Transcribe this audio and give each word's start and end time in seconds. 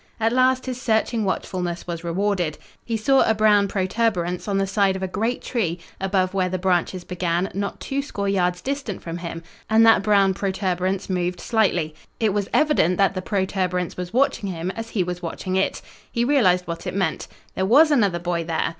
At 0.19 0.33
last 0.33 0.65
his 0.65 0.81
searching 0.81 1.25
watchfulness 1.25 1.85
was 1.85 2.03
rewarded. 2.03 2.57
He 2.83 2.97
saw 2.97 3.21
a 3.21 3.35
brown 3.35 3.67
protuberance 3.67 4.47
on 4.47 4.57
the 4.57 4.65
side 4.65 4.95
of 4.95 5.03
a 5.03 5.07
great 5.07 5.43
tree, 5.43 5.77
above 5.99 6.33
where 6.33 6.49
the 6.49 6.57
branches 6.57 7.03
began, 7.03 7.51
not 7.53 7.79
twoscore 7.79 8.27
yards 8.27 8.61
distant 8.63 9.03
from 9.03 9.19
him, 9.19 9.43
and 9.69 9.85
that 9.85 10.01
brown 10.01 10.33
protuberance 10.33 11.07
moved 11.07 11.39
slightly. 11.39 11.93
It 12.19 12.33
was 12.33 12.49
evident 12.51 12.97
that 12.97 13.13
the 13.13 13.21
protuberance 13.21 13.95
was 13.95 14.11
watching 14.11 14.49
him 14.49 14.71
as 14.71 14.89
he 14.89 15.03
was 15.03 15.21
watching 15.21 15.55
it. 15.55 15.83
He 16.11 16.25
realized 16.25 16.65
what 16.65 16.87
it 16.87 16.95
meant. 16.95 17.27
There 17.53 17.67
was 17.67 17.91
another 17.91 18.17
boy 18.17 18.43
there! 18.43 18.69